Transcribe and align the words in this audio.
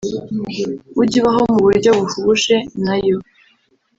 ujye 1.01 1.17
ubaho 1.21 1.41
mu 1.51 1.59
buryo 1.65 1.89
buhuje 1.97 2.55
na 2.83 2.95
yo 3.05 3.17